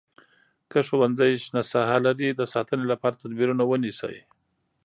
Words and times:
که 0.71 0.79
ښوونځی 0.87 1.31
شنه 1.43 1.61
ساحه 1.71 1.97
لري 2.05 2.29
د 2.33 2.41
ساتنې 2.53 2.85
لپاره 2.91 3.19
تدبیرونه 3.23 3.63
ونیسئ. 3.67 4.17